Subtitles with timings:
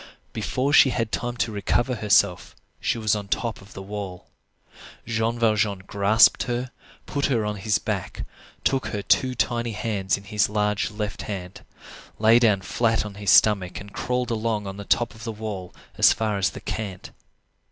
[0.33, 4.29] Before she had time to recover herself, she was on the top of the wall.
[5.05, 6.71] Jean Valjean grasped her,
[7.05, 8.25] put her on his back,
[8.63, 11.61] took her two tiny hands in his large left hand,
[12.17, 16.13] lay down flat on his stomach and crawled along on top of the wall as
[16.13, 17.11] far as the cant.